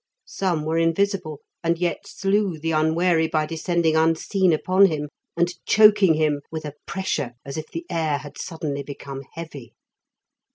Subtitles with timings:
[0.25, 6.15] Some were invisible, and yet slew the unwary by descending unseen upon him, and choking
[6.15, 9.75] him with a pressure as if the air had suddenly become heavy.